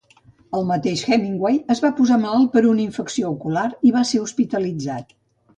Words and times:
El 0.59 0.63
mateix 0.69 1.03
Hemingway 1.17 1.59
es 1.75 1.83
va 1.85 1.91
posar 2.01 2.17
malalt 2.23 2.51
per 2.57 2.65
una 2.71 2.83
infecció 2.87 3.31
ocular 3.37 3.69
i 3.91 3.95
va 3.99 4.05
ser 4.15 4.27
hospitalitzat. 4.27 5.17